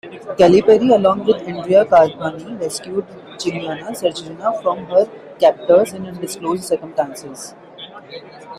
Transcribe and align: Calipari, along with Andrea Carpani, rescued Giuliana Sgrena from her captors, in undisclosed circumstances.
Calipari, 0.35 0.89
along 0.91 1.25
with 1.25 1.47
Andrea 1.47 1.85
Carpani, 1.85 2.59
rescued 2.59 3.05
Giuliana 3.37 3.91
Sgrena 3.91 4.59
from 4.63 4.83
her 4.87 5.05
captors, 5.37 5.93
in 5.93 6.07
undisclosed 6.07 6.63
circumstances. 6.63 7.53